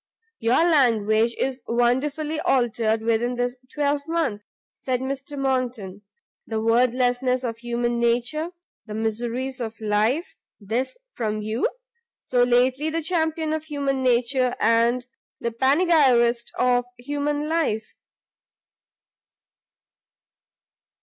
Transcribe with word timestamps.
"Your 0.39 0.67
language 0.67 1.35
is 1.37 1.61
wonderfully 1.67 2.39
altered 2.39 3.03
within 3.03 3.35
this 3.35 3.57
twelvemonth," 3.71 4.41
said 4.79 4.99
Mr 4.99 5.37
Monckton; 5.37 6.01
"the 6.47 6.59
worthlessness 6.59 7.43
of 7.43 7.59
human 7.59 7.99
nature! 7.99 8.49
the 8.87 8.95
miseries 8.95 9.59
of 9.59 9.79
life! 9.79 10.37
this 10.59 10.97
from 11.13 11.43
you! 11.43 11.69
so 12.17 12.41
lately 12.41 12.89
the 12.89 13.03
champion 13.03 13.53
of 13.53 13.65
human 13.65 14.01
nature, 14.01 14.55
and 14.59 15.05
the 15.39 15.51
panegyrist 15.51 16.49
of 16.57 16.83
human 16.97 17.47
life!" 17.47 17.95